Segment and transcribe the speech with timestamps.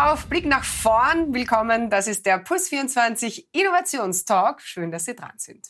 [0.00, 1.34] auf, Blick nach vorn.
[1.34, 4.62] Willkommen, das ist der Puls 24 Innovationstalk.
[4.62, 5.68] Schön, dass Sie dran sind.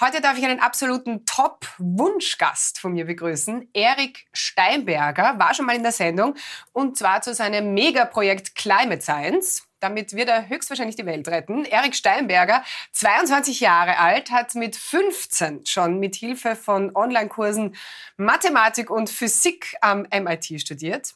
[0.00, 3.68] Heute darf ich einen absoluten Top-Wunschgast von mir begrüßen.
[3.72, 6.36] Erik Steinberger war schon mal in der Sendung
[6.72, 9.66] und zwar zu seinem Megaprojekt Climate Science.
[9.80, 11.64] Damit wird er höchstwahrscheinlich die Welt retten.
[11.64, 12.62] Erik Steinberger,
[12.92, 17.74] 22 Jahre alt, hat mit 15 schon mit Hilfe von Online-Kursen
[18.16, 21.14] Mathematik und Physik am MIT studiert.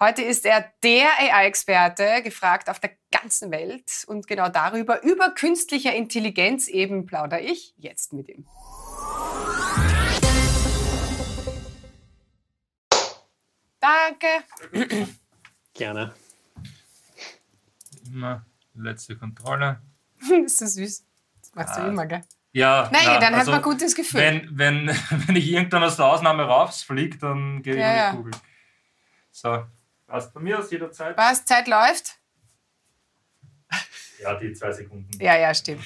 [0.00, 4.04] Heute ist er der AI-Experte, gefragt auf der ganzen Welt.
[4.06, 8.46] Und genau darüber, über künstliche Intelligenz eben, plaudere ich jetzt mit ihm.
[13.80, 14.26] Danke.
[15.74, 16.14] Gerne.
[18.06, 19.80] Immer letzte Kontrolle.
[20.44, 21.04] ist so süß.
[21.40, 22.22] Das machst du immer, gell?
[22.52, 22.88] Ja.
[22.92, 24.20] Nein, na, dann also, hat man ein gutes Gefühl.
[24.20, 24.86] Wenn, wenn,
[25.26, 28.10] wenn ich irgendwann aus der Ausnahme rausfliege, dann gehe ich Ja, in ja.
[28.10, 28.32] die Kugel.
[29.30, 29.64] So.
[30.12, 31.16] Passt bei mir aus jeder Zeit?
[31.16, 31.42] Was?
[31.46, 32.18] Zeit läuft?
[34.20, 35.08] Ja, die zwei Sekunden.
[35.18, 35.82] Ja, ja, stimmt.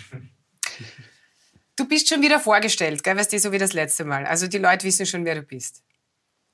[1.77, 3.17] Du bist schon wieder vorgestellt, gell?
[3.17, 4.27] Weißt du, so wie das letzte Mal.
[4.27, 5.85] Also die Leute wissen schon, wer du bist.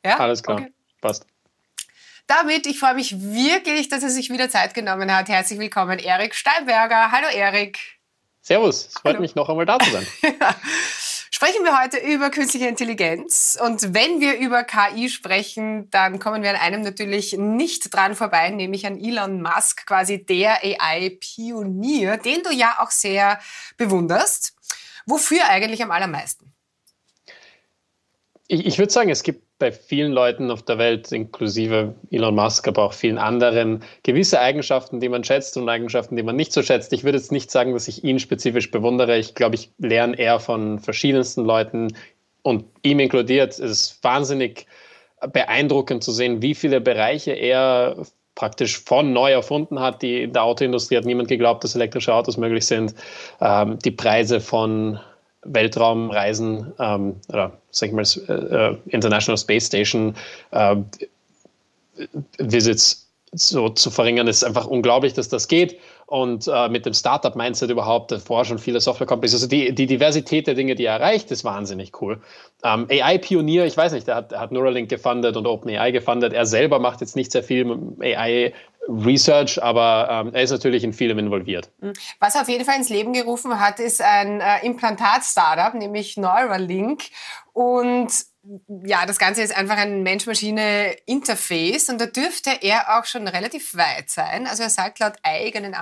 [0.05, 0.19] Ja?
[0.19, 0.61] Alles klar.
[0.61, 0.73] Okay.
[1.01, 1.25] Passt.
[2.27, 5.31] Damit, ich freue mich wirklich, dass er sich wieder Zeit genommen hat.
[5.31, 7.11] Herzlich willkommen, Erik Steinberger.
[7.11, 7.79] Hallo, Erik.
[8.42, 9.23] Servus, es freut Hallo.
[9.23, 10.07] mich noch einmal da zu sein.
[11.43, 13.59] Sprechen wir heute über künstliche Intelligenz.
[13.61, 18.51] Und wenn wir über KI sprechen, dann kommen wir an einem natürlich nicht dran vorbei,
[18.51, 23.41] nämlich an Elon Musk, quasi der AI-Pionier, den du ja auch sehr
[23.77, 24.55] bewunderst.
[25.05, 26.53] Wofür eigentlich am allermeisten?
[28.47, 32.66] Ich, ich würde sagen, es gibt bei vielen Leuten auf der Welt, inklusive Elon Musk,
[32.66, 36.64] aber auch vielen anderen, gewisse Eigenschaften, die man schätzt und Eigenschaften, die man nicht so
[36.64, 36.92] schätzt.
[36.92, 39.16] Ich würde jetzt nicht sagen, dass ich ihn spezifisch bewundere.
[39.18, 41.96] Ich glaube, ich lerne eher von verschiedensten Leuten
[42.42, 43.52] und ihm inkludiert.
[43.52, 44.66] Es ist wahnsinnig
[45.33, 50.02] beeindruckend zu sehen, wie viele Bereiche er praktisch von neu erfunden hat.
[50.02, 52.96] Die, in der Autoindustrie hat niemand geglaubt, dass elektrische Autos möglich sind.
[53.40, 54.98] Ähm, die Preise von
[55.45, 60.14] Weltraumreisen ähm, oder sag ich mal äh, International Space Station
[60.51, 60.77] äh,
[62.39, 65.79] Visits so zu verringern, ist einfach unglaublich, dass das geht.
[66.12, 70.52] Und äh, mit dem Startup-Mindset überhaupt, davor schon viele Software-Companies, also die, die Diversität der
[70.52, 72.20] Dinge, die er erreicht, ist wahnsinnig cool.
[72.62, 76.34] Ähm, AI-Pionier, ich weiß nicht, er hat, er hat Neuralink gefundet und OpenAI gefundet.
[76.34, 77.64] Er selber macht jetzt nicht sehr viel
[78.02, 81.70] AI-Research, aber ähm, er ist natürlich in vielem involviert.
[82.20, 87.05] Was er auf jeden Fall ins Leben gerufen hat, ist ein äh, Implantat-Startup, nämlich Neuralink.
[87.55, 88.12] Und
[88.85, 94.11] ja, das Ganze ist einfach ein Mensch-Maschine-Interface und da dürfte er auch schon relativ weit
[94.11, 94.47] sein.
[94.47, 95.75] Also er sagt laut eigenen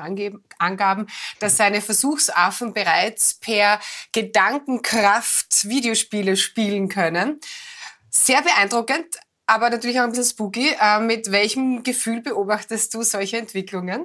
[0.58, 1.06] Angaben,
[1.38, 3.80] dass seine Versuchsaffen bereits per
[4.12, 7.40] Gedankenkraft Videospiele spielen können.
[8.10, 9.06] Sehr beeindruckend,
[9.46, 10.74] aber natürlich auch ein bisschen spooky.
[10.80, 14.04] Äh, mit welchem Gefühl beobachtest du solche Entwicklungen?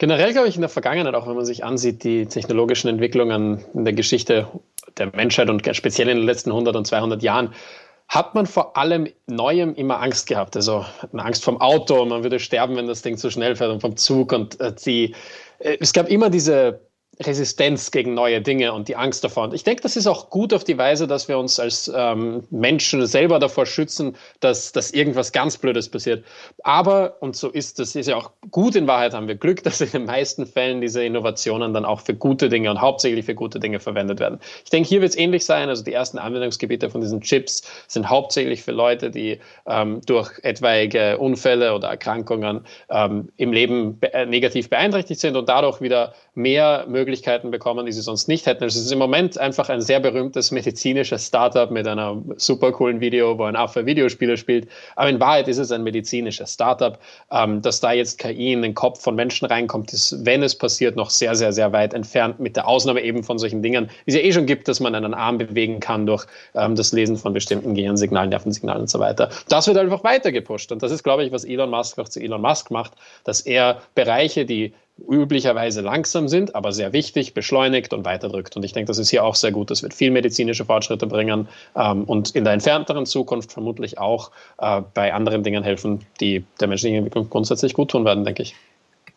[0.00, 3.84] Generell glaube ich in der Vergangenheit, auch wenn man sich ansieht, die technologischen Entwicklungen in
[3.84, 4.48] der Geschichte
[4.96, 7.52] der Menschheit und speziell in den letzten 100 und 200 Jahren,
[8.08, 10.56] hat man vor allem Neuem immer Angst gehabt.
[10.56, 13.82] Also man Angst vom Auto, man würde sterben, wenn das Ding zu schnell fährt und
[13.82, 14.32] vom Zug.
[14.32, 15.14] Und äh, die,
[15.58, 16.80] äh, es gab immer diese
[17.20, 19.44] Resistenz gegen neue Dinge und die Angst davor.
[19.44, 22.42] Und ich denke, das ist auch gut auf die Weise, dass wir uns als ähm,
[22.50, 26.24] Menschen selber davor schützen, dass, dass irgendwas ganz Blödes passiert.
[26.64, 29.80] Aber, und so ist das, ist ja auch gut in Wahrheit, haben wir Glück, dass
[29.80, 33.60] in den meisten Fällen diese Innovationen dann auch für gute Dinge und hauptsächlich für gute
[33.60, 34.38] Dinge verwendet werden.
[34.64, 35.68] Ich denke, hier wird es ähnlich sein.
[35.68, 41.18] Also die ersten Anwendungsgebiete von diesen Chips sind hauptsächlich für Leute, die ähm, durch etwaige
[41.18, 47.09] Unfälle oder Erkrankungen ähm, im Leben be negativ beeinträchtigt sind und dadurch wieder mehr Möglichkeiten
[47.50, 48.64] bekommen, die sie sonst nicht hätten.
[48.64, 53.00] Also es ist im Moment einfach ein sehr berühmtes medizinisches Startup mit einer super coolen
[53.00, 54.68] Video, wo ein Affe Videospiele spielt.
[54.96, 56.98] Aber in Wahrheit ist es ein medizinisches Startup.
[57.30, 60.96] Ähm, dass da jetzt KI in den Kopf von Menschen reinkommt, ist, wenn es passiert,
[60.96, 64.16] noch sehr, sehr, sehr weit entfernt, mit der Ausnahme eben von solchen Dingen, wie es
[64.16, 67.32] ja eh schon gibt, dass man einen Arm bewegen kann durch ähm, das Lesen von
[67.32, 69.30] bestimmten Gehirnsignalen, Nervensignalen und so weiter.
[69.48, 70.72] Das wird einfach weiter gepusht.
[70.72, 72.92] Und das ist, glaube ich, was Elon Musk auch zu Elon Musk macht,
[73.24, 74.74] dass er Bereiche, die
[75.08, 78.56] üblicherweise langsam sind, aber sehr wichtig, beschleunigt und weiterdrückt.
[78.56, 79.70] Und ich denke, das ist hier auch sehr gut.
[79.70, 84.82] Das wird viel medizinische Fortschritte bringen ähm, und in der entfernteren Zukunft vermutlich auch äh,
[84.94, 88.54] bei anderen Dingen helfen, die der menschlichen Entwicklung grundsätzlich gut tun werden, denke ich.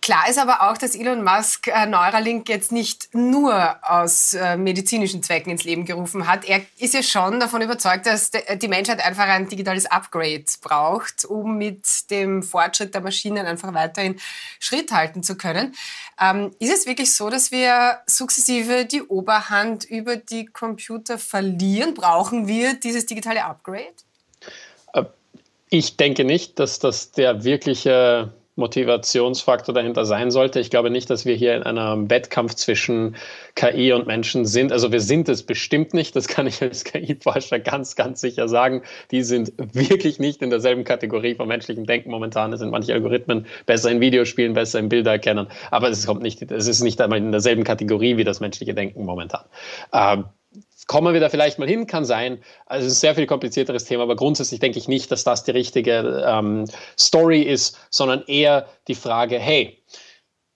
[0.03, 5.23] Klar ist aber auch, dass Elon Musk äh, Neuralink jetzt nicht nur aus äh, medizinischen
[5.23, 6.44] Zwecken ins Leben gerufen hat.
[6.44, 11.57] Er ist ja schon davon überzeugt, dass die Menschheit einfach ein digitales Upgrade braucht, um
[11.57, 14.19] mit dem Fortschritt der Maschinen einfach weiterhin
[14.59, 15.73] Schritt halten zu können.
[16.19, 21.94] Ähm, ist es wirklich so, dass wir sukzessive die Oberhand über die Computer verlieren?
[21.94, 23.94] Brauchen wir dieses digitale Upgrade?
[25.69, 30.59] Ich denke nicht, dass das der wirkliche Motivationsfaktor dahinter sein sollte.
[30.59, 33.15] Ich glaube nicht, dass wir hier in einem Wettkampf zwischen
[33.55, 34.71] KI und Menschen sind.
[34.71, 38.83] Also wir sind es bestimmt nicht, das kann ich als KI-Forscher ganz, ganz sicher sagen.
[39.11, 42.53] Die sind wirklich nicht in derselben Kategorie vom menschlichen Denken momentan.
[42.53, 46.41] Es sind manche Algorithmen besser in Videospielen, besser in Bilder erkennen, aber es kommt nicht,
[46.51, 49.45] es ist nicht einmal in derselben Kategorie wie das menschliche Denken momentan.
[49.91, 50.25] Ähm,
[50.88, 52.44] Kommen wir da vielleicht mal hin, kann sein.
[52.65, 55.44] Also es ist ein sehr viel komplizierteres Thema, aber grundsätzlich denke ich nicht, dass das
[55.44, 56.65] die richtige ähm,
[57.00, 59.83] Story ist, sondern eher die Frage, hey,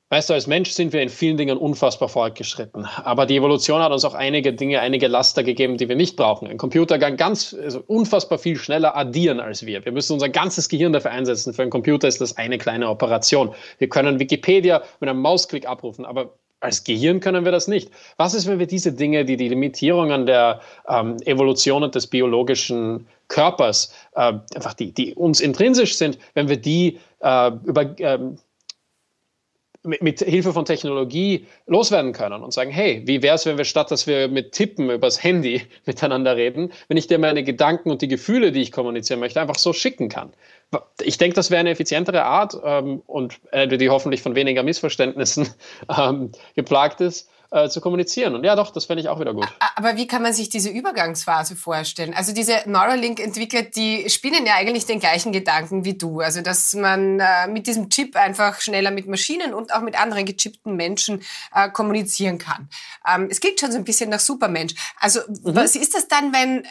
[0.09, 2.85] Weißt du, als Mensch sind wir in vielen Dingen unfassbar fortgeschritten.
[3.03, 6.47] Aber die Evolution hat uns auch einige Dinge, einige Laster gegeben, die wir nicht brauchen.
[6.47, 9.83] Ein Computer kann ganz also unfassbar viel schneller addieren als wir.
[9.83, 11.53] Wir müssen unser ganzes Gehirn dafür einsetzen.
[11.53, 13.53] Für einen Computer ist das eine kleine Operation.
[13.79, 17.91] Wir können Wikipedia mit einem Mausklick abrufen, aber als Gehirn können wir das nicht.
[18.17, 23.07] Was ist, wenn wir diese Dinge, die die Limitierungen der ähm, Evolution und des biologischen
[23.27, 28.37] Körpers, äh, einfach die, die uns intrinsisch sind, wenn wir die äh, über, ähm,
[29.87, 33.89] mit, Hilfe von Technologie loswerden können und sagen, hey, wie wäre es, wenn wir statt,
[33.89, 38.07] dass wir mit Tippen übers Handy miteinander reden, wenn ich dir meine Gedanken und die
[38.07, 40.31] Gefühle, die ich kommunizieren möchte, einfach so schicken kann?
[41.01, 45.47] ich denke, das wäre eine effizientere Art ähm, und eine, die hoffentlich von weniger Missverständnissen
[45.97, 48.35] ähm, geplagt ist, äh, zu kommunizieren.
[48.35, 49.47] Und ja, doch, das fände ich auch wieder gut.
[49.75, 52.13] Aber wie kann man sich diese Übergangsphase vorstellen?
[52.13, 56.19] Also diese Neuralink-Entwickler, die spinnen ja eigentlich den gleichen Gedanken wie du.
[56.19, 60.25] Also dass man äh, mit diesem Chip einfach schneller mit Maschinen und auch mit anderen
[60.25, 61.23] gechippten Menschen
[61.53, 62.69] äh, kommunizieren kann.
[63.07, 64.75] Ähm, es klingt schon so ein bisschen nach Supermensch.
[64.99, 65.55] Also mhm.
[65.55, 66.67] was ist das dann, wenn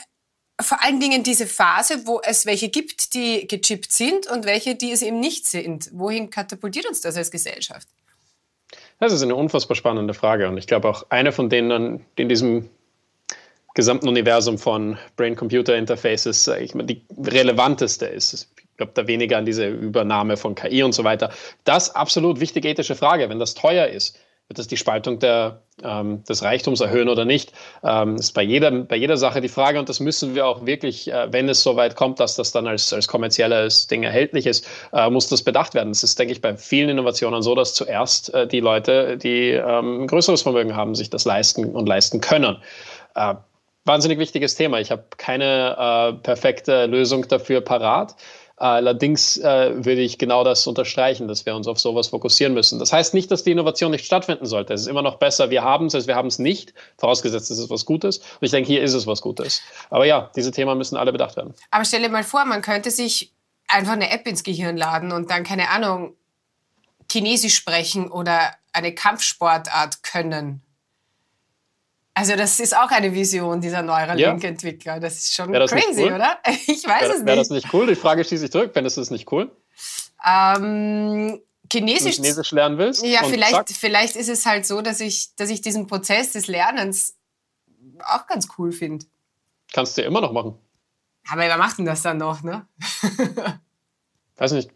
[0.61, 4.91] vor allen Dingen diese Phase, wo es welche gibt, die gechippt sind und welche, die
[4.91, 5.91] es eben nicht sind.
[5.93, 7.89] Wohin katapultiert uns das als Gesellschaft?
[8.99, 12.29] Das ist eine unfassbar spannende Frage und ich glaube auch eine von denen, die in
[12.29, 12.71] diesem
[13.75, 18.49] gesamten Universum von Brain-Computer-Interfaces ich meine, die relevanteste ist.
[18.59, 21.31] Ich glaube da weniger an diese Übernahme von KI und so weiter.
[21.65, 26.23] Das absolut wichtige ethische Frage, wenn das teuer ist wird das die Spaltung der, ähm,
[26.25, 27.53] des Reichtums erhöhen oder nicht?
[27.83, 31.11] Ähm, ist bei jeder, bei jeder Sache die Frage und das müssen wir auch wirklich,
[31.11, 34.69] äh, wenn es so weit kommt, dass das dann als, als kommerzielles Ding erhältlich ist,
[34.93, 35.89] äh, muss das bedacht werden.
[35.89, 40.03] Das ist, denke ich, bei vielen Innovationen so, dass zuerst äh, die Leute, die ähm,
[40.03, 42.59] ein größeres Vermögen haben, sich das leisten und leisten können.
[43.17, 43.35] Äh,
[43.85, 44.79] wahnsinnig wichtiges Thema.
[44.79, 48.15] Ich habe keine äh, perfekte Lösung dafür parat.
[48.59, 52.79] Allerdings äh, würde ich genau das unterstreichen, dass wir uns auf sowas fokussieren müssen.
[52.79, 54.73] Das heißt nicht, dass die Innovation nicht stattfinden sollte.
[54.73, 57.59] Es ist immer noch besser, wir haben es, als wir haben es nicht, vorausgesetzt, es
[57.59, 58.19] ist was Gutes.
[58.19, 59.61] Und ich denke, hier ist es was Gutes.
[59.91, 61.55] Aber ja, diese Themen müssen alle bedacht werden.
[61.71, 63.35] Aber stell dir mal vor, man könnte sich
[63.69, 66.15] einfach eine App ins Gehirn laden und dann, keine Ahnung,
[67.11, 70.63] Chinesisch sprechen oder eine Kampfsportart können.
[72.17, 75.01] Also das ist auch eine Vision dieser Neuralink-Entwickler.
[75.01, 76.15] Das ist schon das crazy, cool?
[76.15, 76.39] oder?
[76.67, 77.27] Ich weiß wär, es nicht.
[77.27, 77.87] Wäre das nicht cool?
[77.87, 78.73] Die Frage schließe ich zurück.
[78.73, 79.55] Fändest du es nicht cool?
[80.27, 81.39] Ähm,
[81.71, 83.05] Chinesisch, Chinesisch lernen willst?
[83.05, 87.17] Ja, vielleicht, vielleicht ist es halt so, dass ich, dass ich diesen Prozess des Lernens
[88.03, 89.05] auch ganz cool finde.
[89.75, 90.55] Kannst du ja immer noch machen.
[91.29, 92.67] Aber wer macht denn das dann noch, ne?
[94.39, 94.71] Weiß nicht.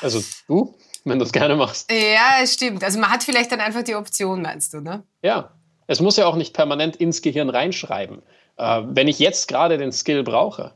[0.00, 1.92] Also du, wenn du es gerne machst.
[1.92, 2.82] Ja, stimmt.
[2.82, 5.04] Also man hat vielleicht dann einfach die Option, meinst du, ne?
[5.22, 5.52] Ja,
[5.86, 8.22] es muss ja auch nicht permanent ins Gehirn reinschreiben.
[8.56, 10.72] Äh, wenn ich jetzt gerade den Skill brauche,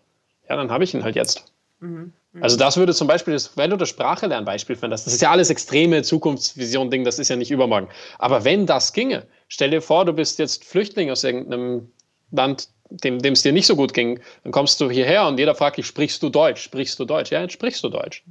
[0.48, 1.52] ja, dann habe ich ihn halt jetzt.
[1.80, 2.12] Mhm.
[2.32, 2.42] Mhm.
[2.42, 5.22] Also das würde zum Beispiel, das, wenn du das Sprache lernen Beispiel findest, das ist
[5.22, 7.88] ja alles extreme Zukunftsvision-Ding, das ist ja nicht übermorgen.
[8.18, 11.90] Aber wenn das ginge, stell dir vor, du bist jetzt Flüchtling aus irgendeinem
[12.30, 15.78] Land, dem es dir nicht so gut ging, dann kommst du hierher und jeder fragt
[15.78, 16.62] dich, sprichst du Deutsch?
[16.62, 17.32] Sprichst du Deutsch?
[17.32, 18.22] Ja, jetzt sprichst du Deutsch.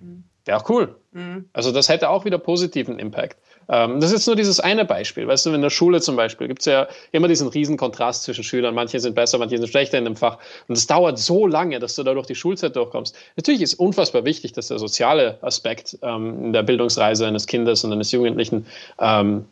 [0.00, 0.24] Mhm.
[0.44, 0.96] Wäre auch cool.
[1.12, 1.48] Mhm.
[1.52, 3.36] Also das hätte auch wieder positiven Impact.
[3.68, 5.26] Ähm, das ist jetzt nur dieses eine Beispiel.
[5.26, 8.44] Weißt du, in der Schule zum Beispiel gibt es ja immer diesen riesen Kontrast zwischen
[8.44, 8.74] Schülern.
[8.74, 10.38] Manche sind besser, manche sind schlechter in dem Fach.
[10.68, 13.16] Und es dauert so lange, dass du da durch die Schulzeit durchkommst.
[13.36, 17.92] Natürlich ist unfassbar wichtig, dass der soziale Aspekt ähm, in der Bildungsreise eines Kindes und
[17.92, 18.66] eines Jugendlichen
[19.00, 19.46] ähm,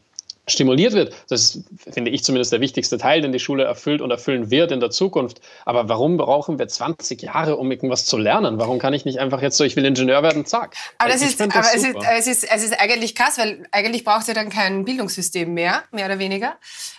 [0.49, 1.15] stimuliert wird.
[1.29, 4.73] Das ist, finde ich zumindest der wichtigste Teil, den die Schule erfüllt und erfüllen wird
[4.73, 5.41] in der Zukunft.
[5.65, 8.59] Aber warum brauchen wir 20 Jahre, um irgendwas zu lernen?
[8.59, 10.75] Warum kann ich nicht einfach jetzt so, ich will Ingenieur werden, zack?
[10.99, 14.23] Aber, das ist, aber es, ist, es, ist, es ist eigentlich krass, weil eigentlich braucht
[14.23, 16.57] es ja dann kein Bildungssystem mehr, mehr oder weniger.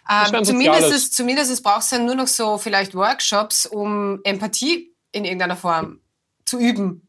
[0.10, 5.58] Ähm, zumindest, zumindest braucht es dann nur noch so vielleicht Workshops, um Empathie in irgendeiner
[5.58, 6.00] Form
[6.46, 7.08] zu üben.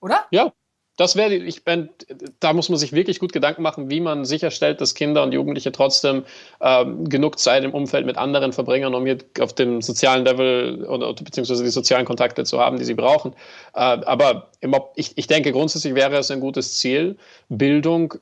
[0.00, 0.26] Oder?
[0.30, 0.52] Ja,
[1.02, 1.88] das wäre, ich bin,
[2.40, 5.72] da muss man sich wirklich gut Gedanken machen, wie man sicherstellt, dass Kinder und Jugendliche
[5.72, 6.24] trotzdem
[6.60, 11.12] ähm, genug Zeit im Umfeld mit anderen verbringen, um hier auf dem sozialen Level oder
[11.12, 13.32] beziehungsweise die sozialen Kontakte zu haben, die sie brauchen.
[13.74, 17.16] Äh, aber immer, ich, ich denke, grundsätzlich wäre es ein gutes Ziel,
[17.48, 18.14] Bildung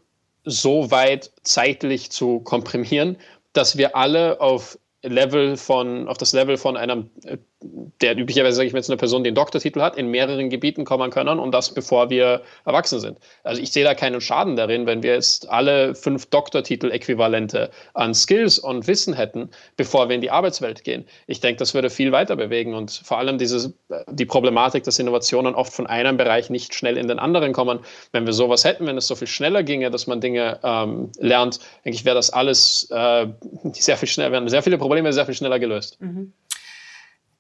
[0.45, 3.19] so weit zeitlich zu komprimieren,
[3.53, 8.67] dass wir alle auf Level von, auf das Level von einem äh, der üblicherweise, sage
[8.69, 11.53] ich mal jetzt eine Person, die einen Doktortitel hat, in mehreren Gebieten kommen können und
[11.53, 13.19] das bevor wir erwachsen sind.
[13.45, 18.59] Also ich sehe da keinen Schaden darin, wenn wir jetzt alle fünf Doktortitel-Äquivalente an Skills
[18.59, 21.05] und Wissen hätten, bevor wir in die Arbeitswelt gehen.
[21.27, 23.75] Ich denke, das würde viel weiter bewegen und vor allem diese,
[24.11, 27.81] die Problematik, dass Innovationen oft von einem Bereich nicht schnell in den anderen kommen.
[28.13, 31.61] Wenn wir sowas hätten, wenn es so viel schneller ginge, dass man Dinge ähm, lernt,
[31.85, 33.27] denke ich, wäre das alles äh,
[33.73, 36.01] sehr viel schneller, werden sehr viele Probleme sehr viel schneller gelöst.
[36.01, 36.33] Mhm.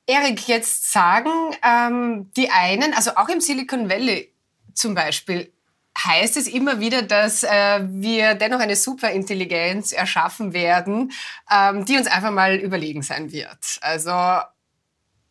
[0.06, 1.30] Erik, jetzt sagen
[1.62, 4.32] ähm, die einen, also auch im Silicon Valley
[4.74, 5.52] zum Beispiel,
[5.96, 11.12] heißt es immer wieder, dass äh, wir dennoch eine Superintelligenz erschaffen werden,
[11.50, 13.78] ähm, die uns einfach mal überlegen sein wird.
[13.80, 14.12] Also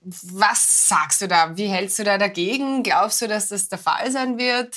[0.01, 1.57] was sagst du da?
[1.57, 2.83] Wie hältst du da dagegen?
[2.83, 4.75] Glaubst du, dass das der Fall sein wird?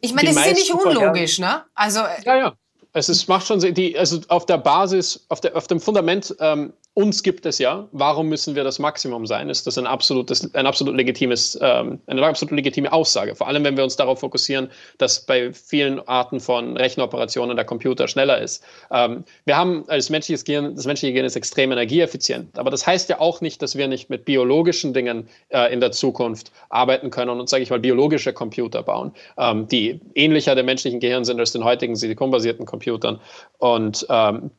[0.00, 1.64] Ich meine, das ist ja nicht unlogisch, ne?
[1.74, 2.56] Also, ja, ja.
[2.92, 6.72] Es ist, macht schon die, also auf der Basis, auf, der, auf dem Fundament ähm,
[6.94, 7.88] uns gibt es ja.
[7.92, 9.48] Warum müssen wir das Maximum sein?
[9.48, 13.34] Ist das ein absolutes, ein absolut legitimes, ähm, eine absolut legitime Aussage?
[13.34, 18.08] Vor allem, wenn wir uns darauf fokussieren, dass bei vielen Arten von Rechenoperationen der Computer
[18.08, 18.62] schneller ist.
[18.90, 22.58] Ähm, wir haben als menschliches Gehirn, das menschliche Gehirn ist extrem energieeffizient.
[22.58, 25.92] Aber das heißt ja auch nicht, dass wir nicht mit biologischen Dingen äh, in der
[25.92, 31.00] Zukunft arbeiten können und, sage ich mal, biologische Computer bauen, ähm, die ähnlicher dem menschlichen
[31.00, 33.18] Gehirn sind als den heutigen silikonbasierten Computern.
[33.56, 34.50] Und ähm,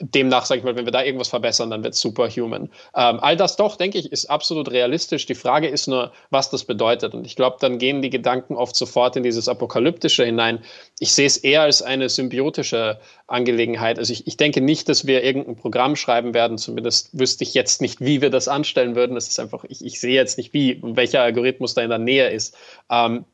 [0.00, 2.70] demnach, sage ich mal, wenn wir da irgendwas verbessern, dann wird superhuman.
[2.94, 5.26] Ähm, all das doch, denke ich, ist absolut realistisch.
[5.26, 7.14] Die Frage ist nur, was das bedeutet.
[7.14, 10.60] Und ich glaube, dann gehen die Gedanken oft sofort in dieses Apokalyptische hinein.
[10.98, 13.98] Ich sehe es eher als eine symbiotische Angelegenheit.
[13.98, 16.58] Also ich, ich denke nicht, dass wir irgendein Programm schreiben werden.
[16.58, 19.14] Zumindest wüsste ich jetzt nicht, wie wir das anstellen würden.
[19.14, 22.30] Das ist einfach, ich, ich sehe jetzt nicht, wie, welcher Algorithmus da in der Nähe
[22.30, 22.56] ist.
[22.90, 23.24] Ähm,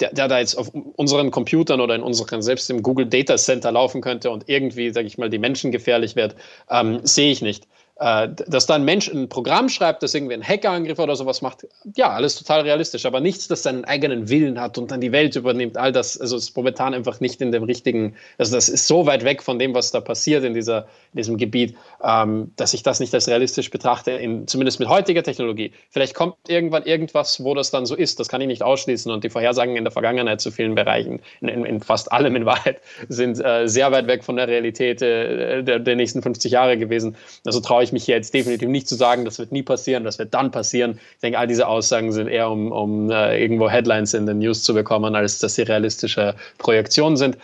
[0.00, 3.70] der, der da jetzt auf unseren Computern oder in unseren, selbst im Google Data Center
[3.72, 6.34] laufen könnte und irgendwie, sage ich mal, die Menschen gefährlich wird,
[6.70, 7.68] ähm, sehe ich nicht.
[7.96, 11.66] Äh, dass da ein Mensch ein Programm schreibt, das irgendwie einen Hackerangriff oder sowas macht,
[11.94, 15.36] ja, alles total realistisch, aber nichts, das seinen eigenen Willen hat und dann die Welt
[15.36, 19.04] übernimmt, all das, also ist momentan einfach nicht in dem richtigen, also das ist so
[19.04, 22.82] weit weg von dem, was da passiert in, dieser, in diesem Gebiet, ähm, dass ich
[22.82, 25.72] das nicht als realistisch betrachte, in, zumindest mit heutiger Technologie.
[25.90, 29.22] Vielleicht kommt irgendwann irgendwas, wo das dann so ist, das kann ich nicht ausschließen und
[29.22, 32.80] die Vorhersagen in der Vergangenheit zu vielen Bereichen, in, in, in fast allem in Wahrheit,
[33.10, 37.16] sind äh, sehr weit weg von der Realität äh, der, der nächsten 50 Jahre gewesen.
[37.44, 40.34] Also traue ich mich jetzt definitiv nicht zu sagen, das wird nie passieren, das wird
[40.34, 40.98] dann passieren.
[41.14, 44.62] Ich denke, all diese Aussagen sind eher, um, um äh, irgendwo Headlines in den News
[44.62, 47.36] zu bekommen, als dass sie realistische Projektionen sind.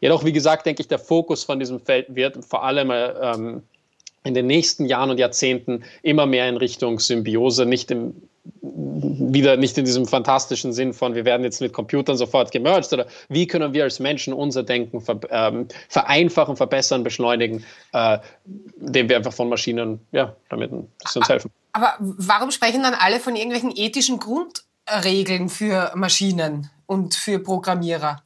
[0.00, 3.62] Jedoch, wie gesagt, denke ich, der Fokus von diesem Feld wird vor allem ähm,
[4.24, 9.78] in den nächsten Jahren und Jahrzehnten immer mehr in Richtung Symbiose, nicht im wieder nicht
[9.78, 13.72] in diesem fantastischen Sinn von, wir werden jetzt mit Computern sofort gemerged oder wie können
[13.72, 18.18] wir als Menschen unser Denken ver, ähm, vereinfachen, verbessern, beschleunigen, äh,
[18.80, 21.50] indem wir einfach von Maschinen, ja, damit sie uns helfen.
[21.72, 28.22] Aber warum sprechen dann alle von irgendwelchen ethischen Grundregeln für Maschinen und für Programmierer?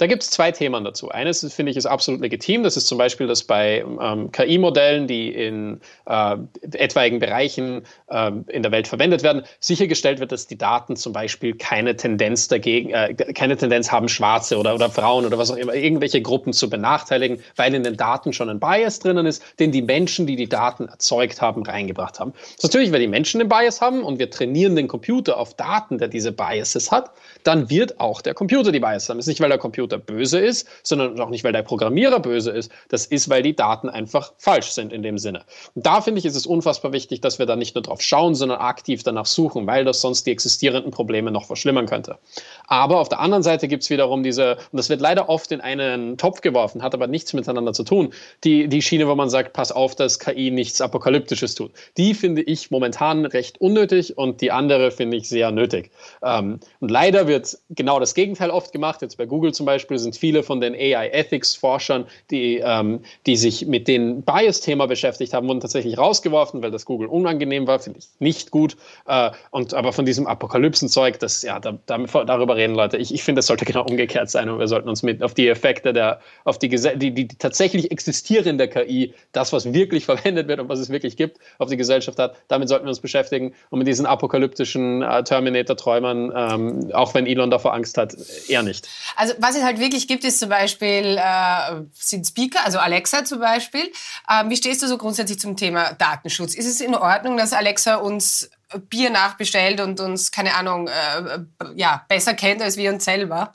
[0.00, 1.10] Da gibt es zwei Themen dazu.
[1.10, 2.62] Eines finde ich ist absolut legitim.
[2.62, 6.36] Das ist zum Beispiel, dass bei ähm, KI-Modellen, die in äh,
[6.72, 11.54] etwaigen Bereichen äh, in der Welt verwendet werden, sichergestellt wird, dass die Daten zum Beispiel
[11.54, 15.74] keine Tendenz dagegen, äh, keine Tendenz haben, Schwarze oder, oder Frauen oder was auch immer,
[15.74, 19.82] irgendwelche Gruppen zu benachteiligen, weil in den Daten schon ein Bias drinnen ist, den die
[19.82, 22.32] Menschen, die die Daten erzeugt haben, reingebracht haben.
[22.56, 25.98] Das natürlich, wenn die Menschen den Bias haben und wir trainieren den Computer auf Daten,
[25.98, 27.10] der diese Biases hat,
[27.42, 29.18] dann wird auch der Computer die Bias haben.
[29.18, 32.20] Das ist nicht, weil der Computer Computer böse ist, sondern auch nicht, weil der Programmierer
[32.20, 32.70] böse ist.
[32.88, 35.42] Das ist, weil die Daten einfach falsch sind in dem Sinne.
[35.74, 38.34] Und da finde ich, ist es unfassbar wichtig, dass wir da nicht nur drauf schauen,
[38.34, 42.18] sondern aktiv danach suchen, weil das sonst die existierenden Probleme noch verschlimmern könnte.
[42.66, 45.60] Aber auf der anderen Seite gibt es wiederum diese, und das wird leider oft in
[45.60, 48.12] einen Topf geworfen, hat aber nichts miteinander zu tun,
[48.44, 51.72] die, die Schiene, wo man sagt, pass auf, dass KI nichts Apokalyptisches tut.
[51.96, 55.90] Die finde ich momentan recht unnötig und die andere finde ich sehr nötig.
[56.22, 59.98] Ähm, und leider wird genau das Gegenteil oft gemacht, jetzt bei Google zum Beispiel Beispiel
[59.98, 65.60] sind viele von den AI-Ethics-Forschern, die, ähm, die sich mit dem Bias-Thema beschäftigt haben, wurden
[65.60, 68.76] tatsächlich rausgeworfen, weil das Google unangenehm war, finde ich nicht gut.
[69.06, 72.98] Äh, und aber von diesem Apokalypsenzeug, das, ja, da, darüber reden Leute.
[72.98, 75.48] Ich, ich finde, das sollte genau umgekehrt sein und wir sollten uns mit auf die
[75.48, 80.60] Effekte der, auf die, die, die, die tatsächlich existierende KI, das, was wirklich verwendet wird
[80.60, 83.78] und was es wirklich gibt, auf die Gesellschaft hat, damit sollten wir uns beschäftigen und
[83.78, 88.14] mit diesen apokalyptischen äh, Terminator-Träumern, ähm, auch wenn Elon davor Angst hat,
[88.48, 88.88] eher nicht.
[89.16, 93.40] Also was es halt wirklich gibt, ist zum Beispiel, äh, sind Speaker, also Alexa zum
[93.40, 93.92] Beispiel.
[94.30, 96.54] Ähm, wie stehst du so grundsätzlich zum Thema Datenschutz?
[96.54, 98.50] Ist es in Ordnung, dass Alexa uns
[98.88, 101.38] Bier nachbestellt und uns, keine Ahnung, äh,
[101.74, 103.52] ja, besser kennt als wir uns selber?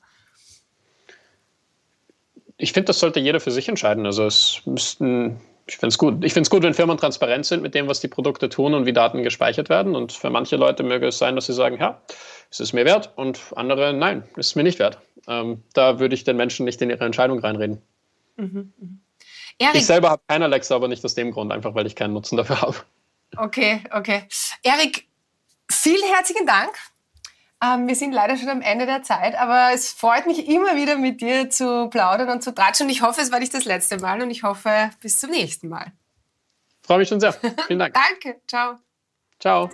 [2.58, 4.06] Ich finde, das sollte jeder für sich entscheiden.
[4.06, 6.24] Also es müssten ich finde es gut.
[6.24, 8.86] Ich finde es gut, wenn Firmen transparent sind mit dem, was die Produkte tun und
[8.86, 9.96] wie Daten gespeichert werden.
[9.96, 12.02] Und für manche Leute möge es sein, dass sie sagen, ja,
[12.52, 15.00] es ist mir wert und andere, nein, es ist mir nicht wert.
[15.28, 17.82] Ähm, da würde ich den Menschen nicht in ihre Entscheidung reinreden.
[18.36, 19.72] Mhm, mh.
[19.74, 22.36] Ich selber habe kein Alexa, aber nicht aus dem Grund, einfach weil ich keinen Nutzen
[22.36, 22.76] dafür habe.
[23.38, 24.24] Okay, okay.
[24.64, 25.08] Erik,
[25.72, 26.72] vielen herzlichen Dank.
[27.64, 30.98] Ähm, wir sind leider schon am Ende der Zeit, aber es freut mich immer wieder
[30.98, 32.88] mit dir zu plaudern und zu tratschen.
[32.88, 35.70] Und ich hoffe, es war nicht das letzte Mal und ich hoffe, bis zum nächsten
[35.70, 35.92] Mal.
[36.82, 37.34] Freue mich schon sehr.
[37.34, 37.96] Vielen Dank.
[38.24, 38.42] Danke.
[38.48, 38.78] Ciao.
[39.40, 39.70] Ciao.